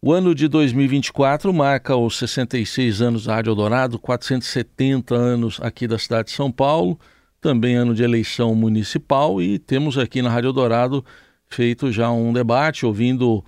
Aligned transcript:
O 0.00 0.12
ano 0.12 0.32
de 0.32 0.46
2024 0.46 1.52
marca 1.52 1.96
os 1.96 2.18
66 2.18 3.02
anos 3.02 3.24
da 3.24 3.34
Rádio 3.34 3.50
Eldorado, 3.50 3.98
470 3.98 5.12
anos 5.12 5.58
aqui 5.60 5.88
da 5.88 5.98
cidade 5.98 6.28
de 6.28 6.36
São 6.36 6.52
Paulo, 6.52 6.96
também 7.40 7.74
ano 7.74 7.92
de 7.92 8.04
eleição 8.04 8.54
municipal 8.54 9.42
e 9.42 9.58
temos 9.58 9.98
aqui 9.98 10.22
na 10.22 10.30
Rádio 10.30 10.50
Eldorado 10.50 11.04
feito 11.48 11.90
já 11.90 12.12
um 12.12 12.32
debate, 12.32 12.86
ouvindo 12.86 13.44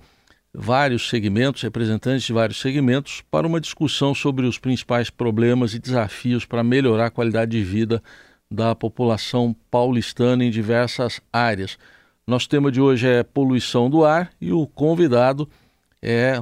vários 0.53 1.07
segmentos, 1.07 1.61
representantes 1.61 2.25
de 2.25 2.33
vários 2.33 2.59
segmentos, 2.59 3.23
para 3.31 3.47
uma 3.47 3.61
discussão 3.61 4.13
sobre 4.13 4.45
os 4.45 4.59
principais 4.59 5.09
problemas 5.09 5.73
e 5.73 5.79
desafios 5.79 6.43
para 6.43 6.65
melhorar 6.65 7.05
a 7.05 7.11
qualidade 7.11 7.51
de 7.51 7.63
vida 7.63 8.03
da 8.51 8.75
população 8.75 9.55
paulistana 9.71 10.43
em 10.43 10.51
diversas 10.51 11.21
áreas. 11.31 11.77
Nosso 12.27 12.49
tema 12.49 12.69
de 12.69 12.81
hoje 12.81 13.07
é 13.07 13.23
poluição 13.23 13.89
do 13.89 14.03
ar 14.03 14.33
e 14.41 14.51
o 14.51 14.67
convidado 14.67 15.47
é 15.47 15.60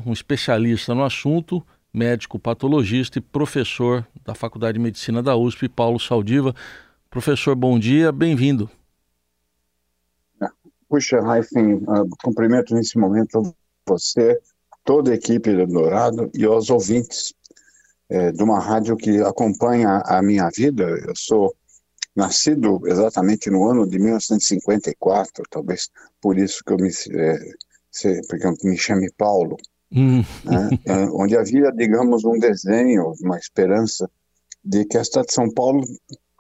um 0.06 0.14
especialista 0.14 0.96
no 0.96 1.04
assunto, 1.04 1.66
médico 1.94 2.40
patologista 2.40 3.20
e 3.20 3.22
professor 3.22 4.08
da 4.24 4.34
Faculdade 4.34 4.78
de 4.78 4.84
Medicina 4.84 5.22
da 5.22 5.36
USP, 5.36 5.68
Paulo 5.68 6.00
Saldiva. 6.00 6.56
Professor, 7.10 7.56
bom 7.56 7.78
dia, 7.78 8.12
bem-vindo. 8.12 8.70
Puxa, 10.88 11.22
Raifin, 11.22 11.74
uh, 11.74 12.10
cumprimento 12.24 12.74
nesse 12.74 12.98
momento 12.98 13.56
você, 13.88 14.40
toda 14.84 15.12
a 15.12 15.16
equipe 15.16 15.54
do 15.54 15.68
Dourado 15.68 16.32
e 16.34 16.46
aos 16.46 16.70
ouvintes 16.70 17.34
é, 18.10 18.32
de 18.32 18.42
uma 18.42 18.60
rádio 18.60 18.98
que 18.98 19.22
acompanha 19.22 20.02
a 20.06 20.22
minha 20.22 20.50
vida. 20.50 20.84
Eu 20.84 21.14
sou 21.16 21.56
nascido 22.16 22.82
exatamente 22.88 23.50
no 23.50 23.68
ano 23.68 23.88
de 23.88 24.00
1954, 24.00 25.44
talvez 25.50 25.90
por 26.20 26.38
isso 26.38 26.64
que 26.66 26.74
eu 26.74 26.78
me 26.78 26.90
é, 26.90 27.54
porque 28.28 28.46
eu 28.46 28.54
me 28.64 28.78
chame 28.78 29.12
Paulo, 29.18 29.58
hum. 29.92 30.24
né, 30.46 30.70
é, 30.86 30.94
onde 31.12 31.36
havia, 31.38 31.72
digamos, 31.72 32.24
um 32.24 32.38
desenho, 32.38 33.14
uma 33.22 33.38
esperança 33.38 34.10
de 34.64 34.86
que 34.86 34.98
a 34.98 35.04
cidade 35.04 35.28
de 35.28 35.34
São 35.34 35.50
Paulo 35.52 35.84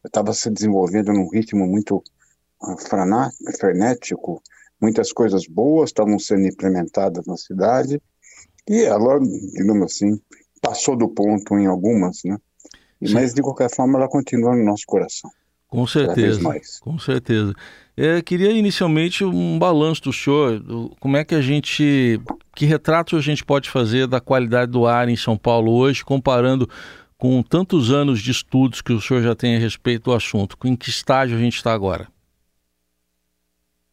estava 0.05 0.33
se 0.33 0.49
desenvolvendo 0.49 1.11
num 1.11 1.29
ritmo 1.29 1.67
muito 1.67 2.03
ah, 2.61 2.75
frenético, 3.57 4.41
muitas 4.81 5.11
coisas 5.11 5.45
boas 5.47 5.89
estavam 5.89 6.19
sendo 6.19 6.47
implementadas 6.47 7.25
na 7.25 7.37
cidade, 7.37 8.01
e 8.67 8.83
ela, 8.83 9.19
digamos 9.19 9.93
assim, 9.93 10.21
passou 10.61 10.95
do 10.95 11.09
ponto 11.09 11.57
em 11.57 11.65
algumas, 11.65 12.19
né? 12.23 12.37
Mas, 13.13 13.33
de 13.33 13.41
qualquer 13.41 13.73
forma, 13.73 13.97
ela 13.97 14.09
continua 14.09 14.55
no 14.55 14.63
nosso 14.63 14.83
coração. 14.85 15.31
Com 15.69 15.85
certeza, 15.85 16.41
com 16.81 16.97
certeza. 16.97 17.53
É, 17.95 18.21
queria 18.23 18.51
inicialmente 18.51 19.23
um 19.23 19.59
balanço 19.59 20.01
do 20.03 20.13
senhor, 20.13 20.59
do, 20.59 20.95
como 20.99 21.15
é 21.15 21.23
que 21.23 21.35
a 21.35 21.41
gente, 21.41 22.19
que 22.55 22.65
retrato 22.65 23.15
a 23.15 23.21
gente 23.21 23.45
pode 23.45 23.69
fazer 23.69 24.07
da 24.07 24.19
qualidade 24.19 24.71
do 24.71 24.87
ar 24.87 25.07
em 25.07 25.15
São 25.15 25.37
Paulo 25.37 25.71
hoje, 25.73 26.03
comparando 26.03 26.67
com 27.19 27.43
tantos 27.43 27.91
anos 27.91 28.19
de 28.19 28.31
estudos 28.31 28.81
que 28.81 28.93
o 28.93 29.01
senhor 29.01 29.21
já 29.21 29.35
tem 29.35 29.57
a 29.57 29.59
respeito 29.59 30.05
do 30.05 30.13
assunto, 30.13 30.57
em 30.63 30.75
que 30.75 30.89
estágio 30.89 31.37
a 31.37 31.39
gente 31.39 31.57
está 31.57 31.71
agora? 31.71 32.07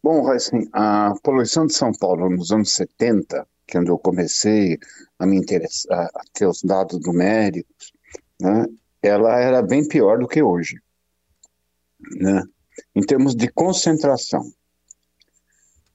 Bom, 0.02 0.30
assim, 0.30 0.68
a 0.72 1.12
poluição 1.22 1.66
de 1.66 1.74
São 1.74 1.90
Paulo 1.92 2.30
nos 2.30 2.52
anos 2.52 2.72
70, 2.72 3.46
que 3.66 3.76
é 3.76 3.80
onde 3.80 3.90
eu 3.90 3.98
comecei 3.98 4.78
a 5.18 5.26
me 5.26 5.36
interessar, 5.36 6.08
a 6.14 6.20
ter 6.32 6.46
os 6.46 6.62
dados 6.62 7.04
numéricos, 7.04 7.92
né, 8.40 8.66
ela 9.02 9.38
era 9.40 9.60
bem 9.60 9.86
pior 9.86 10.18
do 10.18 10.28
que 10.28 10.40
hoje, 10.40 10.76
né? 12.18 12.42
em 12.94 13.02
termos 13.02 13.34
de 13.34 13.48
concentração. 13.48 14.42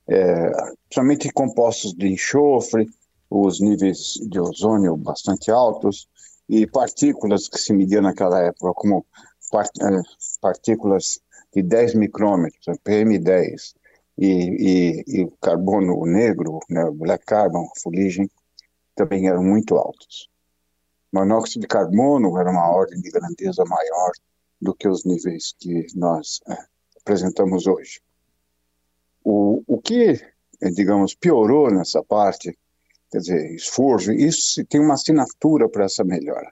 É, 0.07 0.51
principalmente 0.89 1.31
compostos 1.31 1.93
de 1.93 2.07
enxofre, 2.07 2.89
os 3.29 3.61
níveis 3.61 4.15
de 4.29 4.39
ozônio 4.39 4.97
bastante 4.97 5.49
altos 5.49 6.09
e 6.49 6.67
partículas 6.67 7.47
que 7.47 7.57
se 7.57 7.71
mediam 7.71 8.01
naquela 8.01 8.41
época 8.41 8.73
como 8.73 9.05
part, 9.49 9.71
é, 9.81 10.01
partículas 10.41 11.21
de 11.53 11.61
10 11.61 11.95
micrômetros, 11.95 12.77
PM10, 12.85 13.73
e, 14.17 14.27
e, 14.27 15.21
e 15.21 15.31
carbono 15.41 16.05
negro, 16.05 16.59
né, 16.69 16.89
black 16.91 17.25
carbon, 17.25 17.67
fuligem, 17.81 18.29
também 18.95 19.27
eram 19.27 19.43
muito 19.43 19.75
altos. 19.75 20.29
Monóxido 21.11 21.61
de 21.61 21.67
carbono 21.67 22.37
era 22.37 22.49
uma 22.49 22.69
ordem 22.69 23.01
de 23.01 23.09
grandeza 23.09 23.63
maior 23.65 24.11
do 24.61 24.73
que 24.75 24.87
os 24.87 25.05
níveis 25.05 25.55
que 25.59 25.87
nós 25.95 26.39
é, 26.47 26.57
apresentamos 26.99 27.67
hoje. 27.67 28.01
O, 29.23 29.63
o 29.67 29.81
que, 29.81 30.19
digamos, 30.73 31.15
piorou 31.15 31.71
nessa 31.71 32.03
parte, 32.03 32.57
quer 33.11 33.19
dizer, 33.19 33.55
esforço, 33.55 34.11
isso 34.11 34.63
tem 34.65 34.79
uma 34.79 34.93
assinatura 34.93 35.67
para 35.69 35.85
essa 35.85 36.03
melhora. 36.03 36.51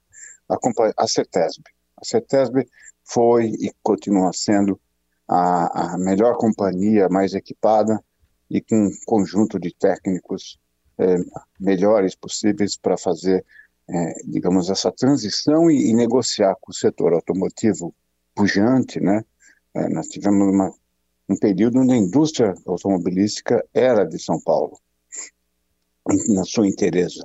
A, 0.49 0.57
a 0.97 1.07
CETESB. 1.07 1.63
A 1.97 2.05
CETESB 2.05 2.67
foi 3.03 3.47
e 3.47 3.71
continua 3.83 4.31
sendo 4.33 4.79
a, 5.27 5.93
a 5.93 5.97
melhor 5.97 6.37
companhia, 6.37 7.07
mais 7.09 7.33
equipada 7.33 8.03
e 8.49 8.61
com 8.61 8.87
um 8.87 8.91
conjunto 9.05 9.59
de 9.59 9.73
técnicos 9.73 10.59
é, 10.97 11.17
melhores 11.59 12.15
possíveis 12.15 12.75
para 12.77 12.97
fazer, 12.97 13.45
é, 13.87 14.13
digamos, 14.25 14.69
essa 14.69 14.91
transição 14.91 15.69
e, 15.69 15.89
e, 15.89 15.93
negociar 15.93 16.55
com 16.59 16.71
o 16.71 16.75
setor 16.75 17.13
automotivo 17.13 17.93
pujante, 18.39 19.01
né? 19.01 19.21
É, 19.75 19.89
nós 19.89 20.07
tivemos 20.07 20.47
uma, 20.47 20.73
um 21.27 21.37
período 21.37 21.79
onde 21.79 21.93
a 21.93 21.97
indústria 21.97 22.55
automobilística 22.65 23.61
era 23.73 24.05
de 24.05 24.17
São 24.17 24.39
Paulo, 24.39 24.79
na 26.29 26.45
sua 26.45 26.65
inteireza. 26.65 27.21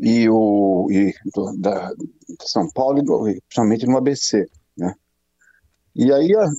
E, 0.00 0.28
o, 0.28 0.88
e 0.90 1.14
do, 1.32 1.56
da, 1.56 1.92
São 2.42 2.68
Paulo, 2.72 3.00
principalmente 3.22 3.86
no 3.86 3.96
ABC. 3.96 4.50
Né? 4.76 4.92
E 5.94 6.12
aí 6.12 6.34
a, 6.34 6.50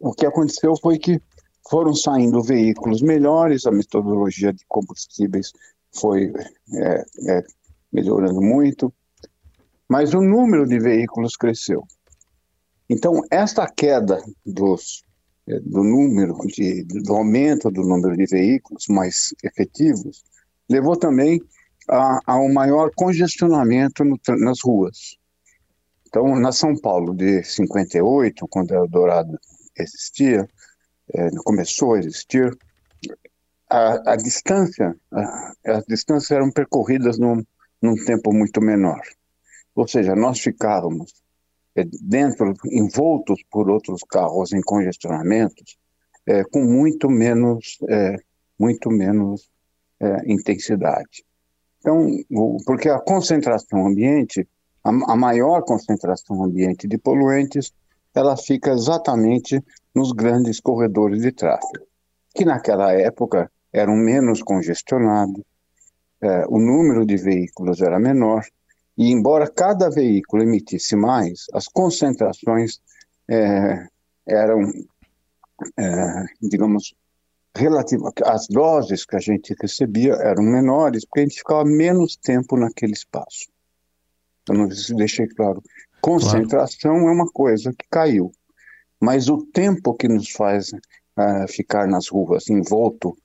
o 0.00 0.12
que 0.12 0.26
aconteceu 0.26 0.74
foi 0.82 0.98
que 0.98 1.22
foram 1.70 1.94
saindo 1.94 2.42
veículos 2.42 3.00
melhores, 3.00 3.64
a 3.64 3.70
metodologia 3.70 4.52
de 4.52 4.64
combustíveis 4.66 5.52
foi 5.94 6.32
é, 6.74 7.04
é, 7.30 7.44
melhorando 7.92 8.42
muito, 8.42 8.92
mas 9.88 10.12
o 10.12 10.20
número 10.20 10.66
de 10.66 10.80
veículos 10.80 11.36
cresceu. 11.36 11.86
Então, 12.88 13.22
esta 13.30 13.66
queda 13.66 14.22
dos, 14.44 15.02
eh, 15.48 15.60
do 15.60 15.82
número, 15.82 16.36
de, 16.46 16.84
do 16.84 17.14
aumento 17.14 17.70
do 17.70 17.82
número 17.82 18.16
de 18.16 18.26
veículos 18.26 18.86
mais 18.88 19.34
efetivos, 19.42 20.22
levou 20.68 20.96
também 20.96 21.40
a, 21.88 22.18
a 22.26 22.38
um 22.38 22.52
maior 22.52 22.90
congestionamento 22.94 24.04
no, 24.04 24.18
nas 24.38 24.58
ruas. 24.62 25.16
Então, 26.06 26.38
na 26.38 26.52
São 26.52 26.76
Paulo 26.76 27.14
de 27.14 27.42
58, 27.42 28.46
quando 28.48 28.72
a 28.72 28.76
Eldorado 28.76 29.38
existia, 29.76 30.48
é, 31.12 31.30
começou 31.44 31.94
a 31.94 31.98
existir, 31.98 32.56
a, 33.68 34.12
a 34.12 34.16
distância, 34.16 34.94
a, 35.10 35.52
as 35.66 35.84
distâncias 35.86 36.30
eram 36.30 36.50
percorridas 36.50 37.18
num, 37.18 37.42
num 37.82 37.94
tempo 37.96 38.32
muito 38.32 38.60
menor. 38.60 39.00
Ou 39.74 39.88
seja, 39.88 40.14
nós 40.14 40.38
ficávamos 40.38 41.23
dentro, 42.00 42.54
envoltos 42.66 43.42
por 43.50 43.68
outros 43.68 44.02
carros 44.08 44.52
em 44.52 44.60
congestionamentos, 44.60 45.76
é, 46.26 46.44
com 46.44 46.62
muito 46.64 47.10
menos, 47.10 47.78
é, 47.88 48.16
muito 48.58 48.90
menos 48.90 49.50
é, 50.00 50.32
intensidade. 50.32 51.24
Então, 51.78 52.08
porque 52.64 52.88
a 52.88 52.98
concentração 53.00 53.86
ambiente, 53.86 54.46
a, 54.82 54.90
a 54.90 55.16
maior 55.16 55.62
concentração 55.62 56.44
ambiente 56.44 56.86
de 56.86 56.96
poluentes, 56.96 57.72
ela 58.14 58.36
fica 58.36 58.70
exatamente 58.70 59.62
nos 59.94 60.12
grandes 60.12 60.60
corredores 60.60 61.22
de 61.22 61.32
tráfego, 61.32 61.86
que 62.34 62.44
naquela 62.44 62.92
época 62.92 63.50
eram 63.72 63.96
menos 63.96 64.40
congestionados, 64.42 65.42
é, 66.20 66.46
o 66.48 66.58
número 66.58 67.04
de 67.04 67.16
veículos 67.16 67.82
era 67.82 67.98
menor, 67.98 68.44
e 68.96 69.10
embora 69.10 69.50
cada 69.50 69.90
veículo 69.90 70.42
emitisse 70.42 70.94
mais, 70.94 71.46
as 71.52 71.66
concentrações 71.66 72.80
é, 73.28 73.86
eram, 74.26 74.72
é, 75.76 76.24
digamos, 76.40 76.94
relativas. 77.56 78.12
As 78.24 78.46
doses 78.48 79.04
que 79.04 79.16
a 79.16 79.20
gente 79.20 79.54
recebia 79.60 80.14
eram 80.14 80.42
menores, 80.42 81.04
porque 81.04 81.20
a 81.20 81.22
gente 81.24 81.38
ficava 81.38 81.64
menos 81.64 82.16
tempo 82.16 82.56
naquele 82.56 82.92
espaço. 82.92 83.48
Então, 84.42 84.56
não 84.56 84.68
deixei 84.96 85.26
claro. 85.28 85.62
Concentração 86.00 86.92
claro. 86.92 87.08
é 87.08 87.12
uma 87.12 87.30
coisa 87.30 87.72
que 87.72 87.86
caiu, 87.90 88.30
mas 89.00 89.28
o 89.28 89.38
tempo 89.46 89.94
que 89.94 90.06
nos 90.06 90.30
faz 90.30 90.72
uh, 90.72 91.48
ficar 91.48 91.88
nas 91.88 92.08
ruas 92.08 92.48
envolto 92.48 93.16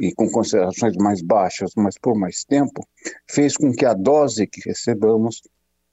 e 0.00 0.12
com 0.14 0.30
concentrações 0.30 0.94
mais 0.96 1.22
baixas, 1.22 1.72
mas 1.76 1.98
por 1.98 2.16
mais 2.16 2.44
tempo, 2.44 2.86
fez 3.30 3.56
com 3.56 3.72
que 3.72 3.84
a 3.84 3.94
dose 3.94 4.46
que 4.46 4.60
recebemos, 4.66 5.42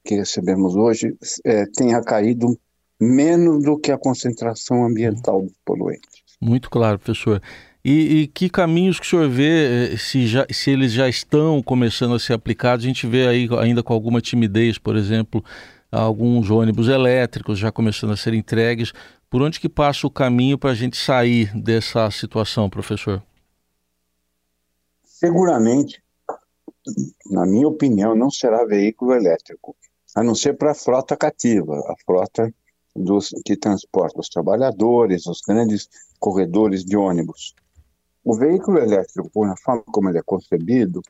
que 0.04 0.16
recebemos 0.16 0.74
hoje, 0.74 1.16
é, 1.44 1.64
tenha 1.66 2.02
caído 2.02 2.58
menos 3.00 3.64
do 3.64 3.78
que 3.78 3.90
a 3.90 3.98
concentração 3.98 4.84
ambiental 4.84 5.42
dos 5.42 5.54
poluentes. 5.64 6.22
Muito 6.40 6.70
claro, 6.70 6.98
professor. 6.98 7.42
E, 7.84 8.22
e, 8.22 8.26
que 8.28 8.48
caminhos 8.48 9.00
que 9.00 9.06
o 9.06 9.08
senhor 9.08 9.28
vê, 9.28 9.92
eh, 9.92 9.96
se, 9.96 10.24
já, 10.26 10.46
se 10.48 10.70
eles 10.70 10.92
já 10.92 11.08
estão 11.08 11.60
começando 11.60 12.14
a 12.14 12.18
ser 12.18 12.32
aplicados? 12.32 12.84
A 12.84 12.88
gente 12.88 13.08
vê 13.08 13.26
aí 13.26 13.48
ainda 13.58 13.82
com 13.82 13.92
alguma 13.92 14.20
timidez, 14.20 14.78
por 14.78 14.96
exemplo, 14.96 15.44
alguns 15.90 16.48
ônibus 16.48 16.86
elétricos 16.88 17.58
já 17.58 17.72
começando 17.72 18.12
a 18.12 18.16
ser 18.16 18.34
entregues. 18.34 18.92
Por 19.28 19.42
onde 19.42 19.58
que 19.58 19.68
passa 19.68 20.06
o 20.06 20.10
caminho 20.10 20.56
para 20.56 20.70
a 20.70 20.74
gente 20.74 20.96
sair 20.96 21.50
dessa 21.58 22.08
situação, 22.10 22.70
professor? 22.70 23.20
Seguramente, 25.22 26.02
na 27.30 27.46
minha 27.46 27.68
opinião, 27.68 28.12
não 28.12 28.28
será 28.28 28.64
veículo 28.64 29.14
elétrico, 29.14 29.76
a 30.16 30.22
não 30.24 30.34
ser 30.34 30.56
para 30.56 30.72
a 30.72 30.74
frota 30.74 31.16
cativa, 31.16 31.78
a 31.78 31.94
frota 32.04 32.52
dos, 32.96 33.30
que 33.44 33.56
transporta 33.56 34.18
os 34.18 34.28
trabalhadores, 34.28 35.26
os 35.26 35.40
grandes 35.40 35.88
corredores 36.18 36.84
de 36.84 36.96
ônibus. 36.96 37.54
O 38.24 38.36
veículo 38.36 38.78
elétrico, 38.78 39.30
por 39.30 39.48
a 39.48 39.54
forma 39.58 39.84
como 39.92 40.08
ele 40.08 40.18
é 40.18 40.22
concebido, 40.22 41.00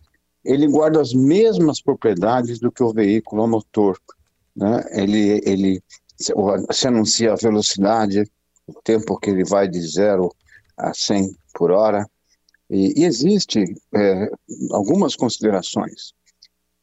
ele 0.45 0.67
guarda 0.67 1.01
as 1.01 1.15
mesmas 1.15 1.81
propriedades 1.81 2.61
do 2.61 2.71
que 2.71 2.83
o 2.83 2.93
veículo 2.93 3.45
a 3.45 3.47
motor. 3.47 3.99
Né? 4.55 4.85
Ele, 4.91 5.41
ele 5.43 5.83
se 6.19 6.87
anuncia 6.87 7.33
a 7.33 7.37
velocidade, 7.37 8.31
o 8.67 8.75
tempo 8.83 9.19
que 9.19 9.31
ele 9.31 9.45
vai 9.45 9.67
de 9.69 9.81
0 9.81 10.31
a 10.77 10.93
100 10.93 11.35
por 11.55 11.71
hora. 11.71 12.07
E, 12.73 13.01
e 13.01 13.05
existe 13.05 13.63
é, 13.95 14.31
algumas 14.73 15.15
considerações. 15.15 16.15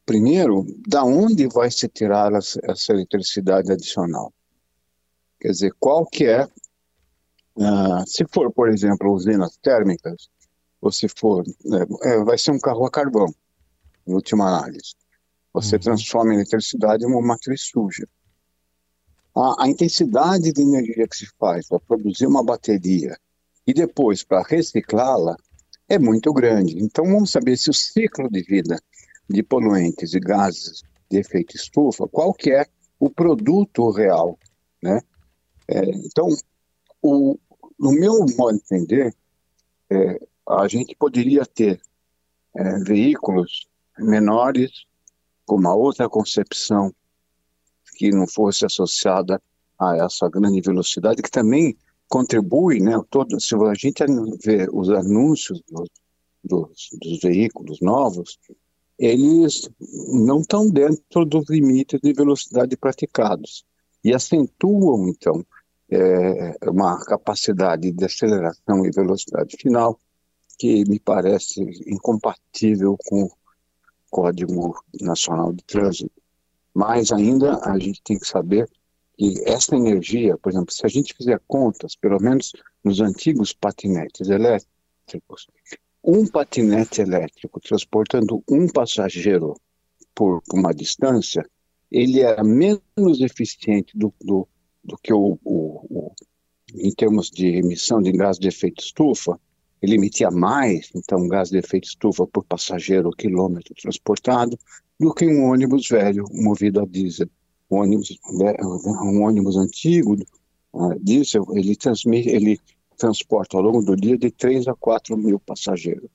Primeiro, 0.06 0.64
da 0.88 1.04
onde 1.04 1.46
vai 1.48 1.70
se 1.70 1.88
tirar 1.88 2.32
essa 2.32 2.92
eletricidade 2.92 3.70
adicional? 3.70 4.32
Quer 5.38 5.50
dizer, 5.50 5.74
qual 5.78 6.06
que 6.06 6.24
é 6.24 6.48
Uh, 7.56 8.06
se 8.06 8.24
for, 8.32 8.50
por 8.50 8.70
exemplo, 8.70 9.12
usinas 9.12 9.58
térmicas, 9.58 10.30
ou 10.80 10.90
se 10.90 11.08
for, 11.08 11.44
é, 11.46 12.08
é, 12.08 12.24
vai 12.24 12.38
ser 12.38 12.52
um 12.52 12.58
carro 12.58 12.86
a 12.86 12.90
carvão, 12.90 13.26
em 14.06 14.14
última 14.14 14.48
análise. 14.48 14.94
Você 15.52 15.76
uhum. 15.76 15.82
transforma 15.82 16.30
a 16.30 16.34
eletricidade 16.36 17.04
em 17.04 17.06
uma 17.06 17.20
matriz 17.20 17.62
suja. 17.62 18.08
A, 19.36 19.64
a 19.64 19.68
intensidade 19.68 20.52
de 20.52 20.62
energia 20.62 21.06
que 21.06 21.16
se 21.16 21.26
faz 21.38 21.68
para 21.68 21.80
produzir 21.80 22.26
uma 22.26 22.42
bateria 22.42 23.14
e 23.66 23.74
depois 23.74 24.24
para 24.24 24.42
reciclá-la 24.42 25.36
é 25.90 25.98
muito 25.98 26.32
grande. 26.32 26.78
Então 26.78 27.04
vamos 27.04 27.32
saber 27.32 27.56
se 27.56 27.68
o 27.68 27.74
ciclo 27.74 28.30
de 28.30 28.42
vida 28.42 28.80
de 29.28 29.42
poluentes 29.42 30.14
e 30.14 30.20
gases 30.20 30.82
de 31.10 31.18
efeito 31.18 31.56
estufa, 31.56 32.06
qual 32.06 32.32
que 32.32 32.52
é 32.52 32.64
o 32.98 33.10
produto 33.10 33.90
real, 33.90 34.38
né? 34.80 35.00
É, 35.66 35.84
então, 35.84 36.28
o, 37.02 37.36
no 37.78 37.92
meu 37.92 38.24
modo 38.36 38.58
de 38.58 38.64
entender, 38.64 39.14
é, 39.90 40.20
a 40.48 40.68
gente 40.68 40.94
poderia 40.96 41.44
ter 41.44 41.80
é, 42.54 42.78
veículos 42.78 43.68
menores 43.98 44.86
com 45.44 45.56
uma 45.56 45.74
outra 45.74 46.08
concepção 46.08 46.94
que 47.96 48.10
não 48.10 48.26
fosse 48.26 48.64
associada 48.64 49.42
a 49.78 49.96
essa 49.96 50.28
grande 50.28 50.60
velocidade, 50.60 51.22
que 51.22 51.30
também 51.30 51.76
contribui, 52.10 52.80
né? 52.80 53.00
Todo, 53.08 53.40
se 53.40 53.54
a 53.54 53.74
gente 53.74 54.04
vê 54.44 54.68
os 54.72 54.90
anúncios 54.90 55.62
dos, 55.70 55.88
dos, 56.44 56.88
dos 57.00 57.20
veículos 57.20 57.80
novos, 57.80 58.36
eles 58.98 59.70
não 60.12 60.40
estão 60.40 60.68
dentro 60.68 61.24
dos 61.24 61.48
limites 61.48 62.00
de 62.02 62.12
velocidade 62.12 62.76
praticados 62.76 63.64
e 64.04 64.12
acentuam 64.12 65.08
então 65.08 65.46
é, 65.88 66.56
uma 66.68 67.02
capacidade 67.04 67.90
de 67.92 68.04
aceleração 68.04 68.84
e 68.84 68.90
velocidade 68.90 69.56
final 69.56 69.98
que 70.58 70.84
me 70.88 70.98
parece 70.98 71.62
incompatível 71.86 72.96
com 73.06 73.22
o 73.22 73.32
Código 74.10 74.74
Nacional 75.00 75.52
de 75.52 75.62
Trânsito. 75.64 76.12
Mais 76.74 77.10
ainda, 77.12 77.58
a 77.62 77.78
gente 77.78 78.02
tem 78.02 78.18
que 78.18 78.26
saber 78.26 78.68
que 79.20 79.34
essa 79.44 79.76
energia, 79.76 80.38
por 80.38 80.50
exemplo, 80.50 80.72
se 80.72 80.86
a 80.86 80.88
gente 80.88 81.12
fizer 81.12 81.38
contas, 81.46 81.94
pelo 81.94 82.18
menos 82.18 82.52
nos 82.82 83.00
antigos 83.00 83.52
patinetes 83.52 84.30
elétricos, 84.30 85.46
um 86.02 86.26
patinete 86.26 87.02
elétrico 87.02 87.60
transportando 87.60 88.42
um 88.50 88.66
passageiro 88.66 89.54
por 90.14 90.40
uma 90.50 90.72
distância, 90.72 91.44
ele 91.92 92.22
é 92.22 92.42
menos 92.42 93.20
eficiente 93.20 93.92
do, 93.98 94.10
do 94.22 94.48
do 94.82 94.96
que 94.96 95.12
o, 95.12 95.38
o, 95.44 95.86
o, 95.90 96.14
em 96.74 96.90
termos 96.92 97.30
de 97.30 97.46
emissão 97.58 98.00
de 98.00 98.12
gás 98.12 98.38
de 98.38 98.48
efeito 98.48 98.82
estufa, 98.82 99.38
ele 99.82 99.96
emitia 99.96 100.30
mais, 100.30 100.90
então, 100.94 101.28
gás 101.28 101.50
de 101.50 101.58
efeito 101.58 101.84
estufa 101.84 102.26
por 102.26 102.44
passageiro 102.44 103.10
quilômetro 103.10 103.74
transportado, 103.74 104.58
do 104.98 105.14
que 105.14 105.26
um 105.26 105.44
ônibus 105.44 105.88
velho 105.88 106.24
movido 106.32 106.80
a 106.80 106.86
diesel. 106.86 107.28
Um 107.70 107.78
ônibus, 107.78 108.18
um 108.28 109.22
ônibus 109.22 109.56
antigo, 109.56 110.16
uh, 110.72 110.98
diesel, 111.00 111.46
ele, 111.52 111.76
transmite, 111.76 112.28
ele 112.28 112.58
transporta 112.96 113.56
ao 113.56 113.62
longo 113.62 113.82
do 113.82 113.96
dia 113.96 114.18
de 114.18 114.30
3 114.30 114.68
a 114.68 114.74
4 114.74 115.16
mil 115.16 115.38
passageiros. 115.38 116.10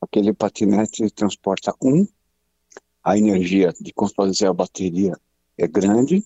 Aquele 0.00 0.32
patinete 0.32 1.10
transporta 1.10 1.74
um, 1.82 2.06
a 3.02 3.18
energia 3.18 3.74
de 3.80 3.92
fazer 4.14 4.46
a 4.46 4.52
bateria 4.52 5.18
é 5.56 5.66
grande, 5.66 6.24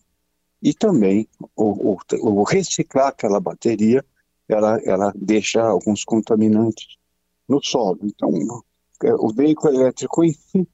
e 0.62 0.72
também 0.72 1.28
o, 1.56 1.93
o, 1.93 1.99
o 2.22 2.43
reciclar 2.44 3.08
aquela 3.08 3.40
bateria, 3.40 4.04
ela, 4.49 4.78
ela 4.84 5.12
deixa 5.16 5.62
alguns 5.62 6.04
contaminantes 6.04 6.96
no 7.49 7.60
solo. 7.62 7.99
Então, 8.02 8.31
o 9.19 9.32
veículo 9.32 9.75
elétrico 9.75 10.22
em 10.22 10.32
si, 10.32 10.69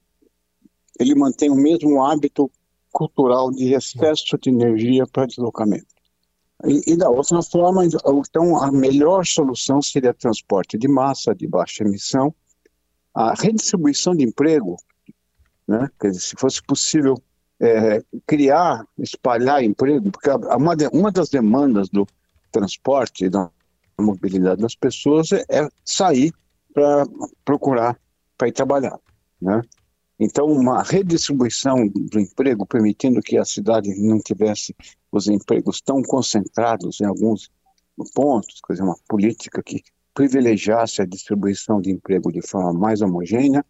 ele 0.99 1.15
mantém 1.15 1.49
o 1.49 1.55
mesmo 1.55 2.03
hábito 2.03 2.51
cultural 2.91 3.51
de 3.51 3.73
excesso 3.73 4.37
de 4.37 4.49
energia 4.49 5.05
para 5.07 5.25
deslocamento. 5.25 5.87
E, 6.65 6.93
e, 6.93 6.97
da 6.97 7.09
outra 7.09 7.41
forma, 7.41 7.85
então 7.85 8.61
a 8.61 8.71
melhor 8.71 9.25
solução 9.25 9.81
seria 9.81 10.13
transporte 10.13 10.77
de 10.77 10.87
massa, 10.87 11.33
de 11.33 11.47
baixa 11.47 11.83
emissão, 11.83 12.33
a 13.13 13.33
redistribuição 13.33 14.13
de 14.13 14.25
emprego, 14.25 14.75
né? 15.67 15.89
Quer 15.99 16.09
dizer, 16.09 16.21
se 16.21 16.35
fosse 16.37 16.61
possível 16.61 17.15
é, 17.61 18.03
criar, 18.27 18.85
espalhar 18.97 19.63
emprego, 19.63 20.11
porque 20.11 20.29
uma, 20.29 20.75
de, 20.75 20.87
uma 20.87 21.11
das 21.11 21.29
demandas 21.29 21.89
do 21.89 22.05
transporte 22.51 23.25
e 23.25 23.29
da 23.29 23.49
mobilidade 23.97 24.61
das 24.61 24.75
pessoas 24.75 25.31
é, 25.31 25.45
é 25.49 25.69
sair 25.85 26.33
para 26.73 27.05
procurar 27.45 27.97
para 28.37 28.47
ir 28.47 28.53
trabalhar, 28.53 28.97
né? 29.41 29.61
Então, 30.19 30.47
uma 30.47 30.83
redistribuição 30.83 31.87
do 31.87 32.19
emprego, 32.19 32.65
permitindo 32.65 33.21
que 33.21 33.37
a 33.37 33.45
cidade 33.45 33.89
não 34.01 34.19
tivesse 34.19 34.75
os 35.11 35.27
empregos 35.27 35.79
tão 35.79 36.03
concentrados 36.03 36.99
em 36.99 37.05
alguns 37.05 37.49
pontos, 38.13 38.59
quer 38.65 38.73
dizer, 38.73 38.83
uma 38.83 38.97
política 39.07 39.63
que 39.63 39.81
privilegiasse 40.13 41.01
a 41.01 41.05
distribuição 41.05 41.79
de 41.79 41.91
emprego 41.91 42.31
de 42.31 42.45
forma 42.45 42.73
mais 42.73 43.01
homogênea, 43.01 43.65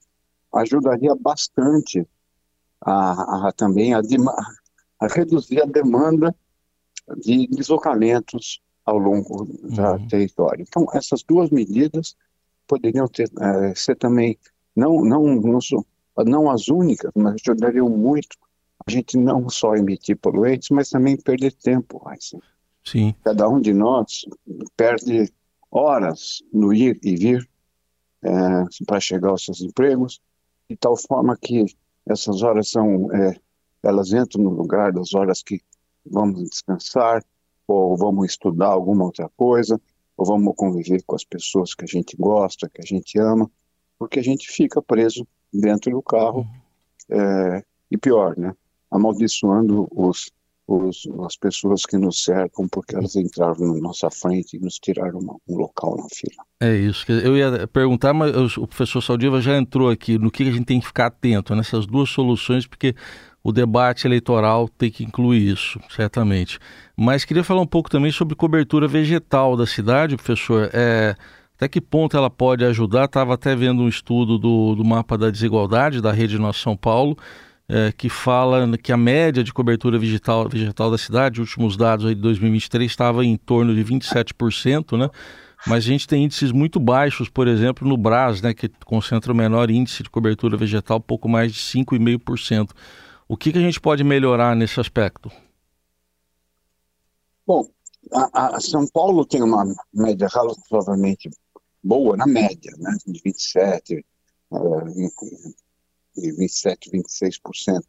ajudaria 0.52 1.14
bastante 1.16 2.08
a, 2.82 3.48
a 3.48 3.52
também 3.52 3.94
a, 3.94 4.00
a, 5.00 5.08
reduzir 5.08 5.62
a 5.62 5.66
demanda 5.66 6.36
de 7.18 7.48
deslocamentos 7.48 8.60
ao 8.84 8.98
longo 8.98 9.46
do 9.46 9.82
uhum. 9.82 10.08
território. 10.08 10.66
Então, 10.68 10.88
essas 10.94 11.22
duas 11.22 11.52
medidas 11.52 12.16
poderiam 12.68 13.08
ter, 13.08 13.30
é, 13.40 13.76
ser 13.76 13.96
também, 13.96 14.38
não, 14.76 15.04
não, 15.04 15.36
não, 15.36 15.60
não 16.26 16.50
as 16.50 16.68
únicas, 16.68 17.12
mas 17.16 17.36
ajudariam 17.46 17.90
muito 17.90 18.38
a 18.86 18.92
gente 18.92 19.18
não 19.18 19.50
só 19.50 19.76
emitir 19.76 20.18
poluentes, 20.18 20.70
mas 20.70 20.90
também 20.90 21.18
perder 21.18 21.54
tempo. 21.54 22.02
Assim. 22.06 22.40
Sim. 22.84 23.14
Cada 23.24 23.48
um 23.48 23.60
de 23.60 23.74
nós 23.74 24.26
perde 24.76 25.32
horas 25.70 26.42
no 26.52 26.74
ir 26.74 27.00
e 27.04 27.16
vir 27.16 27.50
é, 28.24 28.30
para 28.86 29.00
chegar 29.00 29.30
aos 29.30 29.46
seus 29.46 29.62
empregos, 29.62 30.20
de 30.70 30.76
tal 30.76 30.98
forma 30.98 31.38
que 31.38 31.66
essas 32.08 32.42
horas 32.42 32.70
são, 32.70 33.12
é, 33.14 33.40
elas 33.84 34.12
entram 34.12 34.44
no 34.44 34.50
lugar 34.50 34.92
das 34.92 35.14
horas 35.14 35.44
que 35.44 35.62
vamos 36.06 36.50
descansar, 36.50 37.24
ou 37.68 37.96
vamos 37.96 38.32
estudar 38.32 38.70
alguma 38.70 39.06
outra 39.06 39.30
coisa, 39.38 39.80
ou 40.18 40.26
vamos 40.26 40.56
conviver 40.56 41.04
com 41.06 41.16
as 41.16 41.24
pessoas 41.24 41.76
que 41.76 41.86
a 41.86 41.88
gente 41.88 42.18
gosta, 42.18 42.68
que 42.68 42.82
a 42.82 42.86
gente 42.86 43.20
ama, 43.20 43.50
porque 43.98 44.20
a 44.20 44.24
gente 44.24 44.50
fica 44.50 44.82
preso 44.82 45.28
dentro 45.54 45.92
do 45.92 46.02
carro, 46.02 46.48
é, 47.10 47.64
e 47.90 47.98
pior, 47.98 48.38
né, 48.38 48.54
amaldiçoando 48.92 49.88
os, 49.92 50.32
os, 50.68 51.08
as 51.26 51.36
pessoas 51.36 51.84
que 51.84 51.98
nos 51.98 52.24
cercam 52.24 52.68
porque 52.68 52.96
elas 52.96 53.16
entraram 53.16 53.74
na 53.74 53.82
nossa 53.82 54.10
frente 54.12 54.58
e 54.58 54.60
nos 54.60 54.76
tiraram 54.76 55.20
uma, 55.20 55.36
um 55.48 55.58
local 55.58 55.98
na 55.98 56.08
fila. 56.14 56.44
É 56.60 56.76
isso. 56.76 57.12
Eu 57.12 57.36
ia 57.36 57.68
perguntar, 57.68 58.14
mas 58.14 58.58
o 58.58 58.68
professor 58.68 59.02
Saldiva 59.02 59.42
já 59.42 59.58
entrou 59.58 59.90
aqui 59.90 60.18
no 60.18 60.30
que 60.30 60.44
a 60.44 60.52
gente 60.52 60.66
tem 60.66 60.80
que 60.80 60.88
ficar 60.88 61.08
atento 61.08 61.56
nessas 61.56 61.88
duas 61.88 62.10
soluções, 62.10 62.68
porque 62.68 62.96
o 63.44 63.52
debate 63.52 64.06
eleitoral 64.06 64.70
tem 64.70 64.92
que 64.92 65.04
incluir 65.04 65.54
isso, 65.54 65.80
certamente. 65.90 66.60
Mas 66.96 67.26
queria 67.26 67.44
falar 67.44 67.62
um 67.62 67.68
pouco 67.68 67.90
também 67.90 68.12
sobre 68.12 68.36
cobertura 68.36 68.88
vegetal 68.88 69.56
da 69.56 69.66
cidade, 69.66 70.18
professor. 70.18 70.70
É, 70.74 71.16
Até 71.60 71.68
que 71.68 71.82
ponto 71.82 72.16
ela 72.16 72.30
pode 72.30 72.64
ajudar? 72.64 73.04
Estava 73.04 73.34
até 73.34 73.54
vendo 73.54 73.82
um 73.82 73.90
estudo 73.90 74.40
do, 74.40 74.76
do 74.76 74.86
mapa 74.86 75.18
da 75.18 75.30
desigualdade 75.30 76.02
da 76.02 76.10
Rede 76.10 76.40
Nossa 76.40 76.60
São 76.60 76.78
Paulo, 76.78 77.18
é, 77.68 77.92
que 77.92 78.08
fala 78.08 78.78
que 78.78 78.94
a 78.94 78.98
média 78.98 79.44
de 79.44 79.52
cobertura 79.52 80.00
vegetal, 80.00 80.48
vegetal 80.48 80.90
da 80.90 80.98
cidade, 80.98 81.42
últimos 81.42 81.76
dados 81.76 82.06
aí 82.06 82.16
de 82.16 82.22
2023, 82.22 82.90
estava 82.90 83.26
em 83.26 83.36
torno 83.36 83.76
de 83.76 83.84
27%, 83.84 84.98
né? 84.98 85.10
Mas 85.68 85.84
a 85.84 85.88
gente 85.88 86.08
tem 86.08 86.24
índices 86.24 86.54
muito 86.54 86.80
baixos, 86.80 87.28
por 87.28 87.46
exemplo, 87.46 87.86
no 87.86 87.98
Brás, 87.98 88.42
né, 88.42 88.54
que 88.54 88.70
concentra 88.86 89.34
o 89.34 89.36
menor 89.36 89.70
índice 89.70 90.02
de 90.02 90.10
cobertura 90.10 90.56
vegetal, 90.56 91.02
pouco 91.02 91.28
mais 91.28 91.52
de 91.52 91.60
5,5%. 91.60 92.70
O 93.28 93.36
que, 93.36 93.52
que 93.52 93.58
a 93.58 93.62
gente 93.62 93.82
pode 93.82 94.02
melhorar 94.02 94.56
nesse 94.56 94.80
aspecto? 94.80 95.30
Bom, 97.46 97.68
a, 98.14 98.56
a 98.56 98.62
São 98.62 98.88
Paulo 98.88 99.26
tem 99.26 99.44
uma 99.44 99.66
média 99.94 100.30
razoavelmente 100.32 101.30
boa 101.84 102.18
na 102.18 102.26
média, 102.26 102.72
né, 102.78 102.96
de 103.06 103.22
27, 103.24 104.06
uh, 104.52 104.86
de 106.16 106.32
27, 106.32 106.92
26%. 106.92 107.84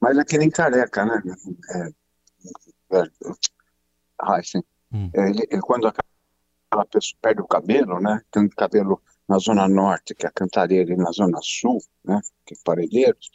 Mas 0.00 0.18
é 0.18 0.24
que 0.24 0.38
nem 0.38 0.50
careca, 0.50 1.04
né? 1.04 1.22
É, 1.70 2.98
é, 2.98 4.36
Heisen, 4.36 4.64
hum. 4.92 5.10
é, 5.14 5.30
ele, 5.30 5.46
quando 5.62 5.86
aquela 5.86 6.86
pessoa 6.90 7.18
perde 7.22 7.40
o 7.40 7.46
cabelo, 7.46 8.00
né? 8.00 8.20
Tem 8.30 8.48
cabelo 8.48 9.00
na 9.28 9.38
zona 9.38 9.68
norte, 9.68 10.14
que 10.14 10.26
é 10.26 10.28
a 10.28 10.32
cantareira, 10.32 10.92
e 10.92 10.96
na 10.96 11.12
zona 11.12 11.38
sul, 11.40 11.78
né? 12.04 12.20
Que 12.44 12.54
é 12.54 12.56
Parelheiros, 12.64 13.30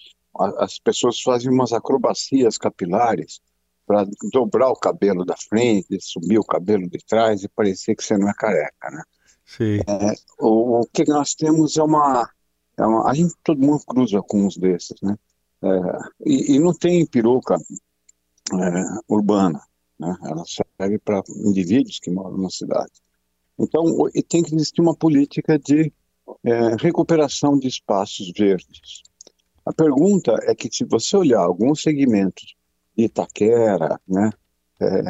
as 0.59 0.77
pessoas 0.77 1.21
fazem 1.21 1.51
umas 1.51 1.73
acrobacias 1.73 2.57
capilares 2.57 3.41
para 3.85 4.05
dobrar 4.33 4.69
o 4.69 4.75
cabelo 4.75 5.25
da 5.25 5.35
frente, 5.37 5.99
subir 6.01 6.37
o 6.37 6.43
cabelo 6.43 6.87
de 6.89 6.99
trás 7.05 7.43
e 7.43 7.47
parecer 7.47 7.95
que 7.95 8.03
você 8.03 8.17
não 8.17 8.29
é 8.29 8.33
careca, 8.33 8.91
né? 8.91 9.01
É, 9.87 10.13
o, 10.39 10.81
o, 10.81 10.87
que 10.87 11.05
nós 11.05 11.33
temos 11.33 11.77
é 11.77 11.83
uma, 11.83 12.29
é 12.77 12.85
uma, 12.85 13.09
a 13.09 13.13
gente 13.13 13.33
todo 13.43 13.61
mundo 13.61 13.81
cruza 13.85 14.21
com 14.21 14.45
uns 14.45 14.57
desses, 14.57 14.99
né? 15.01 15.17
É, 15.61 15.67
e, 16.25 16.55
e, 16.55 16.59
não 16.59 16.73
tem 16.73 17.05
peruca 17.05 17.55
é, 17.55 18.83
urbana, 19.07 19.61
né? 19.97 20.15
Ela 20.23 20.43
serve 20.45 20.99
para 20.99 21.23
indivíduos 21.29 21.99
que 21.99 22.11
moram 22.11 22.37
na 22.37 22.49
cidade. 22.49 22.91
Então, 23.57 23.83
e 24.13 24.21
tem 24.21 24.43
que 24.43 24.53
existir 24.53 24.81
uma 24.81 24.95
política 24.95 25.57
de 25.57 25.91
é, 26.43 26.75
recuperação 26.79 27.57
de 27.57 27.67
espaços 27.67 28.31
verdes. 28.37 29.01
A 29.65 29.73
pergunta 29.73 30.37
é 30.43 30.53
que 30.53 30.69
se 30.71 30.85
você 30.85 31.17
olhar 31.17 31.41
alguns 31.41 31.81
segmentos 31.81 32.55
de 32.95 33.05
Itaquera, 33.05 33.99
né, 34.07 34.29
é, 34.79 35.01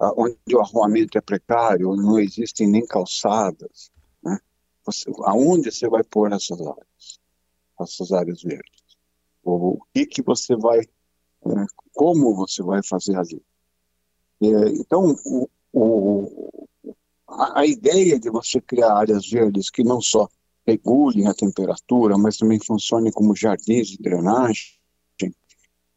onde 0.00 0.36
o 0.54 0.60
arruamento 0.60 1.18
é 1.18 1.20
precário, 1.20 1.94
não 1.94 2.18
existem 2.18 2.66
nem 2.68 2.86
calçadas, 2.86 3.90
né? 4.22 4.38
Você, 4.84 5.10
aonde 5.24 5.70
você 5.70 5.88
vai 5.88 6.02
pôr 6.02 6.32
essas 6.32 6.60
áreas, 6.60 7.20
essas 7.80 8.12
áreas 8.12 8.42
verdes? 8.42 8.80
O, 9.42 9.78
que 9.92 10.06
que 10.06 10.22
você 10.22 10.56
vai, 10.56 10.80
é, 10.80 11.66
como 11.92 12.34
você 12.34 12.62
vai 12.62 12.82
fazer 12.82 13.16
ali? 13.16 13.42
É, 14.42 14.46
então, 14.70 15.14
o, 15.24 15.48
o, 15.72 16.68
a, 17.28 17.60
a 17.60 17.66
ideia 17.66 18.18
de 18.18 18.30
você 18.30 18.60
criar 18.60 18.94
áreas 18.94 19.28
verdes 19.28 19.70
que 19.70 19.84
não 19.84 20.00
só 20.00 20.28
regulem 20.66 21.26
a 21.26 21.34
temperatura, 21.34 22.16
mas 22.16 22.38
também 22.38 22.58
funcionem 22.58 23.12
como 23.12 23.36
jardins 23.36 23.88
de 23.88 23.98
drenagem, 23.98 24.80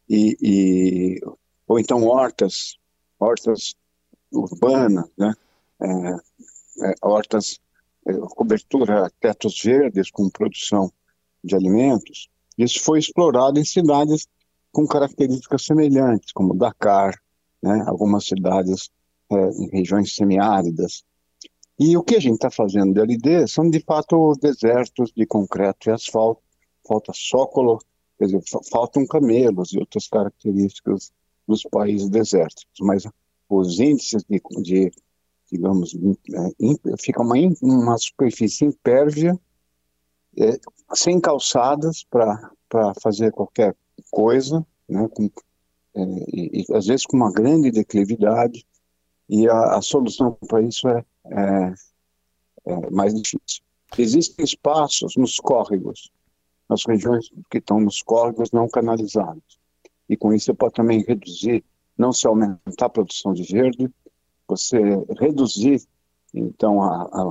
e, 0.08 0.36
e 0.42 1.20
ou 1.66 1.78
então 1.78 2.04
hortas, 2.04 2.76
hortas 3.18 3.74
urbanas, 4.34 5.08
né? 5.16 5.32
É, 5.80 6.88
é, 6.88 6.94
hortas, 7.02 7.60
é, 8.06 8.12
cobertura, 8.12 9.10
tetos 9.20 9.60
verdes 9.62 10.10
com 10.10 10.28
produção 10.28 10.92
de 11.42 11.54
alimentos. 11.54 12.28
Isso 12.56 12.82
foi 12.82 12.98
explorado 12.98 13.58
em 13.58 13.64
cidades 13.64 14.26
com 14.72 14.86
características 14.86 15.64
semelhantes, 15.64 16.32
como 16.32 16.54
Dakar, 16.54 17.14
né? 17.62 17.84
algumas 17.86 18.26
cidades 18.26 18.90
é, 19.30 19.50
em 19.50 19.68
regiões 19.70 20.14
semiáridas. 20.14 21.04
E 21.78 21.96
o 21.96 22.02
que 22.02 22.16
a 22.16 22.20
gente 22.20 22.34
está 22.34 22.50
fazendo 22.50 22.94
de 22.94 23.00
LD 23.00 23.48
são, 23.48 23.68
de 23.68 23.80
fato, 23.80 24.32
desertos 24.40 25.12
de 25.12 25.26
concreto 25.26 25.88
e 25.88 25.92
asfalto. 25.92 26.42
Falta 26.86 27.12
só 27.14 27.46
colocar, 27.46 27.84
quer 28.18 28.26
dizer, 28.26 28.42
faltam 28.70 29.06
camelos 29.06 29.72
e 29.72 29.78
outras 29.78 30.06
características 30.06 31.10
dos 31.48 31.62
países 31.64 32.08
desérticos, 32.08 32.74
mas 32.80 33.04
os 33.48 33.80
índices 33.80 34.24
de, 34.24 34.40
de 34.62 34.90
digamos, 35.50 35.94
é, 35.94 36.96
fica 36.98 37.22
uma, 37.22 37.34
uma 37.62 37.98
superfície 37.98 38.64
impérvia, 38.64 39.38
é, 40.36 40.58
sem 40.94 41.20
calçadas 41.20 42.04
para 42.04 42.50
fazer 43.00 43.30
qualquer 43.30 43.76
coisa, 44.10 44.66
né, 44.88 45.08
com, 45.08 45.30
é, 45.94 46.02
e, 46.32 46.64
e, 46.68 46.74
às 46.74 46.86
vezes 46.86 47.06
com 47.06 47.16
uma 47.16 47.32
grande 47.32 47.70
declividade, 47.70 48.66
e 49.28 49.48
a, 49.48 49.76
a 49.76 49.82
solução 49.82 50.36
para 50.48 50.60
isso 50.60 50.88
é, 50.88 51.04
é, 51.26 51.74
é, 52.66 52.90
mais 52.90 53.14
difícil. 53.14 53.62
Existem 53.96 54.44
espaços 54.44 55.14
nos 55.16 55.36
córregos, 55.36 56.10
nas 56.68 56.84
regiões 56.84 57.30
que 57.50 57.58
estão 57.58 57.78
nos 57.78 58.02
córregos 58.02 58.50
não 58.50 58.68
canalizados, 58.68 59.58
e 60.08 60.16
com 60.16 60.32
isso 60.32 60.46
você 60.46 60.54
pode 60.54 60.74
também 60.74 61.04
reduzir 61.06 61.64
não 61.96 62.12
se 62.12 62.26
aumentar 62.26 62.86
a 62.86 62.88
produção 62.88 63.32
de 63.32 63.42
verde, 63.44 63.90
você 64.46 64.78
reduzir, 65.18 65.82
então, 66.32 66.82
a, 66.82 67.02
a, 67.04 67.30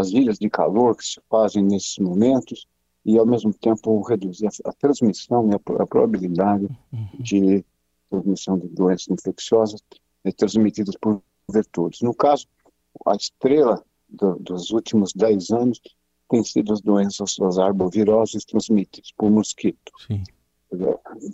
as 0.00 0.10
ilhas 0.10 0.38
de 0.38 0.48
calor 0.48 0.96
que 0.96 1.04
se 1.04 1.20
fazem 1.28 1.62
nesses 1.62 1.98
momentos 1.98 2.66
e, 3.04 3.18
ao 3.18 3.26
mesmo 3.26 3.52
tempo, 3.52 4.00
reduzir 4.02 4.46
a, 4.46 4.70
a 4.70 4.72
transmissão 4.72 5.50
e 5.50 5.54
a, 5.54 5.86
probabilidade 5.86 6.66
uhum. 6.92 7.08
de 7.18 7.64
transmissão 8.08 8.58
de 8.58 8.68
doenças 8.68 9.08
infecciosas 9.08 9.82
eh, 10.24 10.32
transmitidas 10.32 10.96
por 11.00 11.20
virtudes. 11.50 12.00
No 12.00 12.14
caso, 12.14 12.46
a 13.06 13.14
estrela 13.14 13.84
do, 14.08 14.36
dos 14.36 14.70
últimos 14.70 15.12
10 15.12 15.50
anos 15.50 15.80
tem 16.30 16.42
sido 16.42 16.72
as 16.72 16.80
doenças 16.80 17.34
das 17.38 17.58
arboviroses 17.58 18.44
transmitidas 18.44 19.12
por 19.16 19.30
mosquito. 19.30 19.92
Sim. 20.06 20.22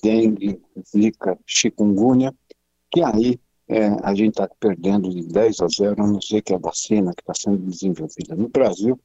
Dengue, 0.02 0.60
zika, 0.86 1.38
chikungunya 1.46 2.34
que 2.90 3.02
aí 3.02 3.38
é, 3.68 3.86
a 4.02 4.14
gente 4.14 4.30
está 4.30 4.48
perdendo 4.58 5.10
de 5.10 5.22
10 5.22 5.60
a 5.60 5.66
0, 5.68 6.02
a 6.02 6.06
não 6.06 6.20
ser 6.20 6.42
que 6.42 6.52
a 6.52 6.58
vacina 6.58 7.12
que 7.14 7.22
está 7.22 7.32
sendo 7.34 7.58
desenvolvida 7.58 8.34
no 8.34 8.48
Brasil 8.48 8.98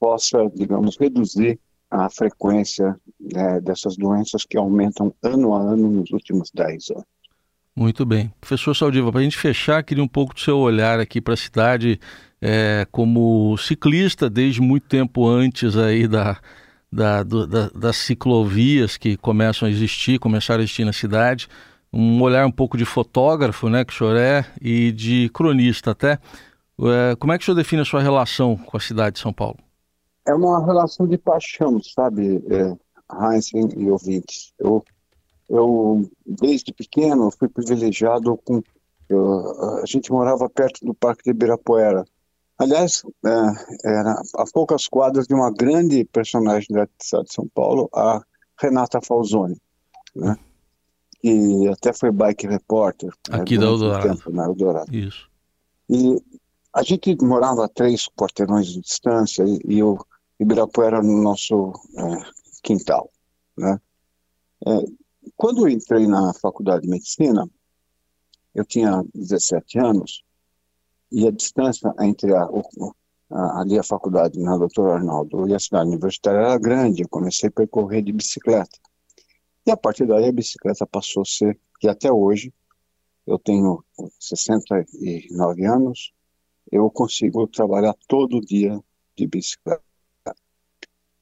possa, 0.00 0.50
digamos, 0.54 0.96
reduzir 0.96 1.58
a 1.90 2.08
frequência 2.08 2.98
é, 3.34 3.60
dessas 3.60 3.96
doenças 3.96 4.44
que 4.44 4.56
aumentam 4.56 5.14
ano 5.22 5.54
a 5.54 5.60
ano 5.60 5.90
nos 5.90 6.10
últimos 6.10 6.50
10 6.50 6.90
anos. 6.90 7.04
Muito 7.74 8.06
bem. 8.06 8.32
Professor 8.40 8.74
Saldiva, 8.74 9.12
para 9.12 9.20
a 9.20 9.24
gente 9.24 9.36
fechar, 9.36 9.82
queria 9.82 10.02
um 10.02 10.08
pouco 10.08 10.34
do 10.34 10.40
seu 10.40 10.58
olhar 10.58 10.98
aqui 10.98 11.20
para 11.20 11.34
a 11.34 11.36
cidade 11.36 12.00
é, 12.40 12.86
como 12.90 13.54
ciclista, 13.58 14.30
desde 14.30 14.62
muito 14.62 14.88
tempo 14.88 15.28
antes 15.28 15.76
aí 15.76 16.08
da, 16.08 16.40
da, 16.90 17.22
do, 17.22 17.46
da, 17.46 17.68
das 17.68 17.98
ciclovias 17.98 18.96
que 18.96 19.18
começam 19.18 19.68
a 19.68 19.70
existir, 19.70 20.18
começaram 20.18 20.62
a 20.62 20.64
existir 20.64 20.86
na 20.86 20.92
cidade 20.92 21.48
um 21.96 22.20
olhar 22.20 22.46
um 22.46 22.52
pouco 22.52 22.76
de 22.76 22.84
fotógrafo, 22.84 23.70
né, 23.70 23.82
que 23.82 23.92
o 23.92 23.96
senhor 23.96 24.16
é, 24.16 24.44
e 24.60 24.92
de 24.92 25.30
cronista 25.30 25.92
até. 25.92 26.18
É, 26.78 27.16
como 27.16 27.32
é 27.32 27.38
que 27.38 27.42
o 27.42 27.46
senhor 27.46 27.56
define 27.56 27.80
a 27.80 27.86
sua 27.86 28.02
relação 28.02 28.54
com 28.54 28.76
a 28.76 28.80
cidade 28.80 29.14
de 29.14 29.22
São 29.22 29.32
Paulo? 29.32 29.56
É 30.26 30.34
uma 30.34 30.62
relação 30.64 31.06
de 31.06 31.16
paixão, 31.16 31.80
sabe, 31.82 32.44
é, 32.50 32.76
Heinz 33.32 33.50
e 33.54 33.88
ouvintes. 33.88 34.52
Eu, 34.58 34.84
eu, 35.48 36.06
desde 36.26 36.72
pequeno, 36.74 37.30
fui 37.30 37.48
privilegiado 37.48 38.36
com... 38.44 38.62
Eu, 39.08 39.80
a 39.82 39.86
gente 39.86 40.12
morava 40.12 40.50
perto 40.50 40.84
do 40.84 40.92
Parque 40.92 41.22
de 41.24 41.30
Ibirapuera. 41.30 42.04
Aliás, 42.58 43.04
é, 43.24 43.90
era 43.90 44.20
a 44.34 44.44
poucas 44.52 44.86
quadras 44.86 45.26
de 45.26 45.34
uma 45.34 45.50
grande 45.50 46.04
personagem 46.04 46.68
da 46.70 46.86
cidade 47.00 47.28
de 47.28 47.34
São 47.34 47.48
Paulo, 47.54 47.88
a 47.94 48.20
Renata 48.60 49.00
Falzoni, 49.00 49.56
né? 50.14 50.36
Que 51.26 51.68
até 51.68 51.92
foi 51.92 52.12
bike 52.12 52.46
repórter. 52.46 53.10
Né, 53.28 53.38
Aqui 53.40 53.58
né, 53.58 53.64
da 53.64 53.66
Eldorado. 53.66 54.08
Tempo, 54.08 54.32
na 54.32 54.44
Eldorado. 54.44 54.94
Isso. 54.94 55.28
E 55.90 56.22
a 56.72 56.82
gente 56.82 57.16
morava 57.24 57.64
a 57.64 57.68
três 57.68 58.08
quarteirões 58.08 58.68
de 58.68 58.80
distância 58.80 59.42
e, 59.44 59.60
e 59.66 59.82
o 59.82 59.98
Ibirapuera 60.38 61.02
no 61.02 61.22
nosso 61.22 61.72
é, 61.96 62.30
quintal, 62.62 63.10
né? 63.56 63.80
É, 64.66 64.84
quando 65.36 65.66
eu 65.66 65.68
entrei 65.68 66.06
na 66.06 66.32
faculdade 66.34 66.82
de 66.82 66.88
medicina, 66.88 67.48
eu 68.54 68.64
tinha 68.64 69.04
17 69.14 69.78
anos 69.78 70.22
e 71.10 71.26
a 71.26 71.30
distância 71.30 71.92
entre 72.00 72.34
a, 72.34 72.48
a, 73.30 73.60
ali 73.60 73.78
a 73.78 73.82
faculdade 73.82 74.38
na 74.38 74.56
Doutor 74.56 74.90
Arnaldo 74.90 75.48
e 75.48 75.54
a 75.54 75.58
cidade 75.58 75.88
universitária 75.88 76.38
era 76.38 76.58
grande. 76.58 77.02
Eu 77.02 77.08
comecei 77.08 77.48
a 77.48 77.52
percorrer 77.52 78.02
de 78.02 78.12
bicicleta. 78.12 78.78
E 79.66 79.70
a 79.70 79.76
partir 79.76 80.06
daí 80.06 80.28
a 80.28 80.32
bicicleta 80.32 80.86
passou 80.86 81.22
a 81.22 81.26
ser, 81.26 81.58
que 81.80 81.88
até 81.88 82.12
hoje, 82.12 82.54
eu 83.26 83.36
tenho 83.36 83.84
69 84.20 85.66
anos, 85.66 86.12
eu 86.70 86.88
consigo 86.88 87.46
trabalhar 87.48 87.94
todo 88.06 88.40
dia 88.40 88.78
de 89.16 89.26
bicicleta. 89.26 89.82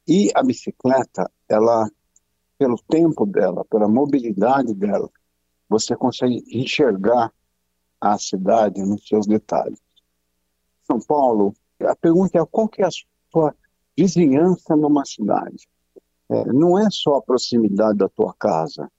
E 0.07 0.31
a 0.35 0.43
bicicleta, 0.43 1.31
ela, 1.49 1.91
pelo 2.59 2.77
tempo 2.87 3.25
dela, 3.25 3.65
pela 3.65 3.89
mobilidade 3.89 4.75
dela, 4.75 5.11
você 5.67 5.97
consegue 5.97 6.45
enxergar 6.51 7.33
a 7.99 8.19
cidade 8.19 8.83
nos 8.83 9.09
seus 9.09 9.27
detalhes. 9.27 9.81
São 10.83 10.99
Paulo, 11.01 11.55
a 11.81 11.97
pergunta 11.97 12.39
é 12.39 12.45
qual 12.45 12.69
que 12.69 12.83
é 12.83 12.87
a 12.87 12.91
sua 13.33 13.55
vizinhança 13.97 14.77
numa 14.77 15.07
cidade? 15.07 15.67
É, 16.31 16.45
não 16.52 16.78
é 16.78 16.88
só 16.90 17.16
a 17.16 17.23
proximidade 17.23 17.99
da 17.99 18.09
tua 18.09 18.35
casa, 18.35 18.90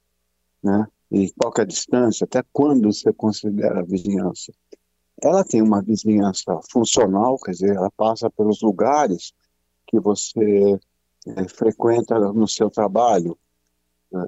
né? 0.64 0.88
E 1.12 1.32
qual 1.32 1.54
é 1.58 1.62
a 1.62 1.66
distância, 1.66 2.26
até 2.26 2.44
quando 2.52 2.92
você 2.92 3.14
considera 3.14 3.80
a 3.80 3.84
vizinhança? 3.84 4.52
Ela 5.22 5.44
tem 5.44 5.62
uma 5.62 5.82
vizinhança 5.82 6.60
funcional, 6.70 7.38
quer 7.38 7.52
dizer, 7.52 7.76
ela 7.76 7.92
passa 7.92 8.30
pelos 8.30 8.62
lugares 8.62 9.34
que 9.88 10.00
você 10.00 10.80
é, 11.28 11.48
frequenta 11.48 12.20
no 12.20 12.48
seu 12.48 12.70
trabalho. 12.70 13.38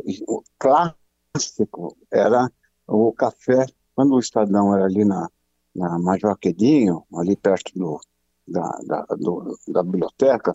E 0.06 0.24
o 0.28 0.44
clássico 0.58 1.98
era 2.12 2.50
o 2.88 3.12
café, 3.12 3.66
quando 3.96 4.14
o 4.14 4.20
Estadão 4.20 4.76
era 4.76 4.86
ali 4.86 5.04
na, 5.04 5.30
na 5.76 6.00
Major 6.00 6.38
Quedinho, 6.38 7.04
ali 7.16 7.36
perto 7.36 7.72
do, 7.76 8.00
da, 8.48 8.80
da, 8.86 9.06
do, 9.16 9.58
da 9.68 9.84
biblioteca, 9.84 10.52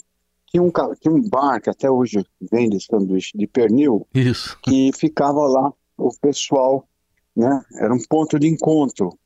tinha 0.53 0.63
um, 0.63 0.71
tinha 1.01 1.15
um 1.15 1.29
bar 1.29 1.61
que 1.63 1.71
até 1.71 1.91
hoje 1.91 2.25
vende 2.41 2.79
sanduíche 2.79 3.37
de 3.37 3.47
pernil, 3.47 4.07
Isso. 4.15 4.59
que 4.63 4.93
ficava 4.93 5.47
lá 5.47 5.73
o 5.97 6.11
pessoal, 6.21 6.87
né? 7.35 7.65
Era 7.77 7.93
um 7.95 8.03
ponto 8.07 8.39
de 8.39 8.49
encontro 8.49 9.19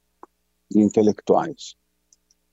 de 0.70 0.80
intelectuais. 0.80 1.74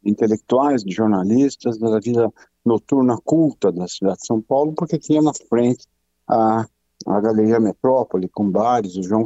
Intelectuais, 0.03 0.83
de 0.83 0.91
jornalistas, 0.91 1.77
da 1.77 1.99
vida 1.99 2.33
noturna 2.65 3.15
culta 3.23 3.71
da 3.71 3.87
cidade 3.87 4.17
de 4.17 4.25
São 4.25 4.41
Paulo, 4.41 4.73
porque 4.73 4.97
tinha 4.97 5.21
na 5.21 5.33
frente 5.33 5.85
a, 6.27 6.65
a 7.05 7.21
Galeria 7.21 7.59
Metrópole, 7.59 8.27
com 8.27 8.49
bares, 8.49 8.95
o 8.95 9.03
João, 9.03 9.23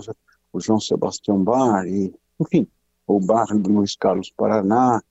o 0.52 0.60
João 0.60 0.80
Sebastião 0.80 1.42
Bar, 1.42 1.88
e, 1.88 2.14
enfim, 2.40 2.68
o 3.08 3.20
bar 3.20 3.48
do 3.58 3.72
Luiz 3.72 3.96
Carlos 3.96 4.30
Paraná. 4.36 5.02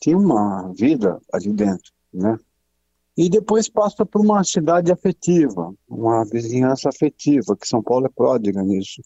Tinha 0.00 0.18
uma 0.18 0.72
vida 0.74 1.20
ali 1.32 1.52
dentro, 1.52 1.92
né? 2.12 2.38
E 3.16 3.30
depois 3.30 3.68
passa 3.68 4.04
por 4.04 4.20
uma 4.20 4.44
cidade 4.44 4.92
afetiva, 4.92 5.72
uma 5.88 6.24
vizinhança 6.24 6.90
afetiva, 6.90 7.56
que 7.56 7.66
São 7.66 7.82
Paulo 7.82 8.06
é 8.06 8.10
pródiga 8.10 8.62
nisso. 8.62 9.00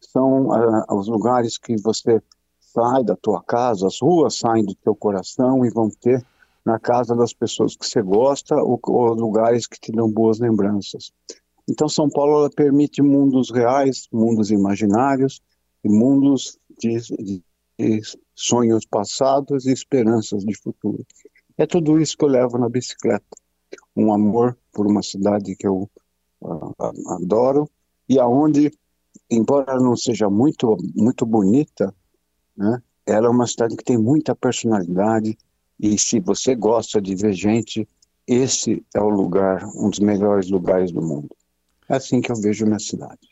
São 0.00 0.48
uh, 0.48 0.94
os 0.94 1.08
lugares 1.08 1.58
que 1.58 1.74
você 1.82 2.22
sai 2.60 3.02
da 3.02 3.16
tua 3.16 3.42
casa, 3.42 3.88
as 3.88 4.00
ruas 4.00 4.36
saem 4.36 4.64
do 4.64 4.74
teu 4.76 4.94
coração 4.94 5.64
e 5.64 5.70
vão 5.70 5.90
ter 5.90 6.24
na 6.64 6.78
casa 6.78 7.16
das 7.16 7.32
pessoas 7.32 7.76
que 7.76 7.84
você 7.84 8.00
gosta 8.00 8.54
ou, 8.54 8.78
ou 8.84 9.14
lugares 9.14 9.66
que 9.66 9.80
te 9.80 9.90
dão 9.90 10.08
boas 10.08 10.38
lembranças. 10.38 11.12
Então 11.68 11.88
São 11.88 12.08
Paulo 12.08 12.48
permite 12.50 13.02
mundos 13.02 13.50
reais, 13.50 14.06
mundos 14.12 14.52
imaginários 14.52 15.40
e 15.82 15.88
mundos 15.88 16.56
de, 16.78 17.00
de, 17.00 17.42
de 17.78 18.00
sonhos 18.34 18.86
passados 18.86 19.66
e 19.66 19.72
esperanças 19.72 20.44
de 20.44 20.56
futuro. 20.56 21.04
É 21.56 21.66
tudo 21.66 22.00
isso 22.00 22.16
que 22.16 22.24
eu 22.24 22.28
levo 22.28 22.56
na 22.56 22.68
bicicleta. 22.68 23.39
Um 24.00 24.12
amor 24.12 24.56
por 24.72 24.86
uma 24.86 25.02
cidade 25.02 25.54
que 25.54 25.66
eu 25.66 25.90
uh, 26.40 26.74
adoro 27.14 27.68
e 28.08 28.18
aonde, 28.18 28.72
embora 29.30 29.78
não 29.78 29.96
seja 29.96 30.28
muito 30.30 30.76
muito 30.96 31.26
bonita, 31.26 31.94
né, 32.56 32.82
ela 33.06 33.26
é 33.26 33.30
uma 33.30 33.46
cidade 33.46 33.76
que 33.76 33.84
tem 33.84 33.98
muita 33.98 34.34
personalidade 34.34 35.36
e 35.78 35.98
se 35.98 36.20
você 36.20 36.54
gosta 36.54 37.00
de 37.00 37.14
ver 37.14 37.32
gente, 37.32 37.88
esse 38.26 38.84
é 38.94 39.00
o 39.00 39.08
lugar, 39.08 39.64
um 39.74 39.90
dos 39.90 39.98
melhores 39.98 40.50
lugares 40.50 40.92
do 40.92 41.02
mundo. 41.02 41.34
É 41.88 41.96
assim 41.96 42.20
que 42.20 42.30
eu 42.30 42.36
vejo 42.36 42.66
minha 42.66 42.78
cidade. 42.78 43.28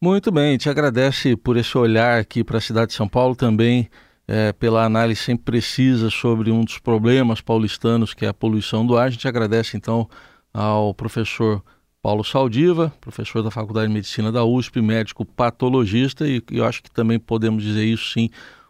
Muito 0.00 0.32
bem, 0.32 0.58
te 0.58 0.68
agradece 0.68 1.36
por 1.36 1.56
esse 1.56 1.78
olhar 1.78 2.18
aqui 2.18 2.42
para 2.42 2.58
a 2.58 2.60
cidade 2.60 2.88
de 2.88 2.96
São 2.96 3.08
Paulo 3.08 3.36
também 3.36 3.88
é, 4.26 4.52
pela 4.52 4.84
análise 4.84 5.20
sempre 5.20 5.44
precisa 5.44 6.10
sobre 6.10 6.50
um 6.50 6.64
dos 6.64 6.78
problemas 6.78 7.40
paulistanos, 7.40 8.14
que 8.14 8.24
é 8.24 8.28
a 8.28 8.34
poluição 8.34 8.86
do 8.86 8.96
ar. 8.96 9.06
A 9.06 9.10
gente 9.10 9.26
agradece 9.26 9.76
então 9.76 10.08
ao 10.52 10.94
professor 10.94 11.62
Paulo 12.00 12.24
Saldiva, 12.24 12.92
professor 13.00 13.42
da 13.42 13.50
Faculdade 13.50 13.88
de 13.88 13.94
Medicina 13.94 14.32
da 14.32 14.44
USP, 14.44 14.80
médico 14.80 15.24
patologista 15.24 16.26
e 16.26 16.42
eu 16.50 16.64
acho 16.64 16.82
que 16.82 16.90
também 16.90 17.18
podemos 17.18 17.62
dizer 17.62 17.84
isso 17.84 18.12
sim, 18.12 18.28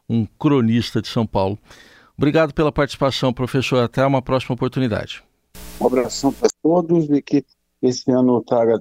um 0.09 0.27
cronista 0.38 1.01
de 1.01 1.09
São 1.09 1.27
Paulo. 1.27 1.59
Obrigado 2.17 2.53
pela 2.53 2.71
participação, 2.71 3.33
professor. 3.33 3.83
Até 3.83 4.05
uma 4.07 4.21
próxima 4.21 4.55
oportunidade. 4.55 5.23
Um 5.81 5.87
abração 5.87 6.33
para 6.33 6.49
todos 6.62 7.09
e 7.11 7.23
que 7.23 7.45
esse 7.81 8.11
ano 8.11 8.43
traga, 8.43 8.79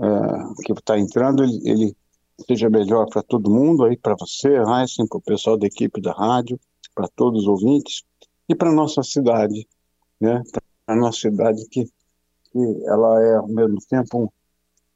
é, 0.00 0.64
que 0.64 0.72
está 0.72 0.98
entrando, 0.98 1.42
ele, 1.42 1.60
ele 1.64 1.96
seja 2.46 2.70
melhor 2.70 3.06
para 3.08 3.22
todo 3.22 3.50
mundo, 3.50 3.84
aí 3.84 3.96
para 3.96 4.14
você, 4.18 4.48
Heisen, 4.48 5.06
para 5.06 5.18
o 5.18 5.22
pessoal 5.22 5.56
da 5.56 5.66
equipe 5.66 6.00
da 6.00 6.12
rádio, 6.12 6.58
para 6.94 7.08
todos 7.08 7.42
os 7.42 7.48
ouvintes 7.48 8.02
e 8.48 8.54
para 8.54 8.72
nossa 8.72 9.02
cidade, 9.02 9.66
né? 10.20 10.42
Para 10.86 10.96
nossa 10.96 11.20
cidade 11.20 11.66
que, 11.68 11.84
que 11.84 12.84
ela 12.86 13.22
é 13.22 13.36
ao 13.36 13.48
mesmo 13.48 13.78
tempo 13.88 14.30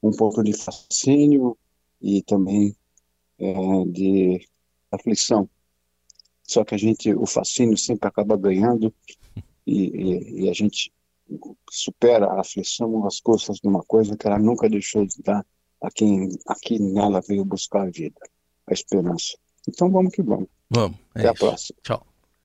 um, 0.03 0.09
um 0.09 0.11
ponto 0.13 0.43
de 0.43 0.53
fascínio 0.53 1.57
e 2.01 2.23
também 2.23 2.75
é, 3.39 3.85
de 3.87 4.49
aflição. 4.91 5.49
Só 6.43 6.65
que 6.65 6.75
a 6.75 6.79
gente, 6.79 7.15
o 7.15 7.27
fascínio 7.27 7.77
sempre 7.77 8.09
acaba 8.09 8.37
ganhando 8.37 8.93
e, 9.67 9.85
e, 9.85 10.43
e 10.43 10.51
a 10.51 10.53
gente 10.53 10.93
supera 11.71 12.27
a 12.27 12.41
aflição 12.41 13.07
às 13.07 13.21
custas 13.21 13.59
de 13.59 13.69
uma 13.69 13.83
coisa 13.83 14.17
que 14.17 14.27
ela 14.27 14.39
nunca 14.39 14.69
deixou 14.69 15.07
de 15.07 15.23
dar 15.23 15.47
a 15.83 15.91
quem 15.91 16.29
aqui 16.47 16.79
nela 16.79 17.21
veio 17.27 17.45
buscar 17.45 17.83
a 17.83 17.91
vida, 17.91 18.21
a 18.69 18.73
esperança. 18.73 19.37
Então 19.69 19.91
vamos 19.91 20.13
que 20.13 20.23
vamos. 20.23 20.49
Vamos. 20.71 20.99
É 21.15 21.21
Até 21.21 21.33
isso. 21.33 21.45
a 21.45 21.49
próxima. 21.49 21.79
Tchau. 21.83 22.12